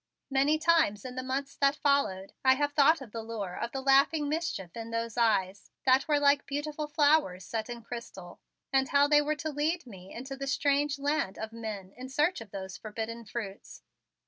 [0.31, 3.81] Many times in the months that followed have I thought of the lure of the
[3.83, 8.39] laughing mischief in those eyes that were like beautiful blue flowers set in crystal,
[8.73, 12.09] and how they were to lead me on into the strange land of men in
[12.09, 13.83] search of those forbidden fruits.